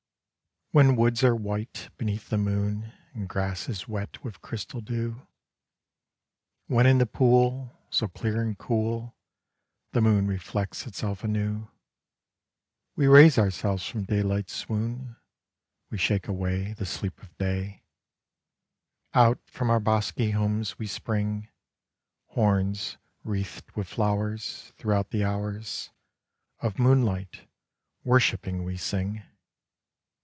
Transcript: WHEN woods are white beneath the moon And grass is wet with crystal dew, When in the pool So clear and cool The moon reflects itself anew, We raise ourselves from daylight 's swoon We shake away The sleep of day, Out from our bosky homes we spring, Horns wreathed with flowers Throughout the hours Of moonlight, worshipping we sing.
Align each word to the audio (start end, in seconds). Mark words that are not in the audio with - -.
WHEN 0.73 0.95
woods 0.95 1.21
are 1.21 1.35
white 1.35 1.89
beneath 1.97 2.29
the 2.29 2.37
moon 2.37 2.93
And 3.13 3.27
grass 3.27 3.67
is 3.67 3.89
wet 3.89 4.23
with 4.23 4.41
crystal 4.41 4.79
dew, 4.79 5.27
When 6.67 6.85
in 6.87 6.97
the 6.97 7.05
pool 7.05 7.77
So 7.89 8.07
clear 8.07 8.41
and 8.41 8.57
cool 8.57 9.13
The 9.91 9.99
moon 9.99 10.27
reflects 10.27 10.87
itself 10.87 11.25
anew, 11.25 11.69
We 12.95 13.07
raise 13.07 13.37
ourselves 13.37 13.85
from 13.85 14.05
daylight 14.05 14.49
's 14.49 14.53
swoon 14.53 15.17
We 15.89 15.97
shake 15.97 16.29
away 16.29 16.71
The 16.71 16.85
sleep 16.85 17.21
of 17.21 17.37
day, 17.37 17.83
Out 19.13 19.39
from 19.49 19.69
our 19.69 19.81
bosky 19.81 20.31
homes 20.31 20.79
we 20.79 20.87
spring, 20.87 21.49
Horns 22.27 22.95
wreathed 23.25 23.69
with 23.73 23.89
flowers 23.89 24.71
Throughout 24.77 25.09
the 25.09 25.25
hours 25.25 25.89
Of 26.61 26.79
moonlight, 26.79 27.45
worshipping 28.05 28.63
we 28.63 28.77
sing. 28.77 29.23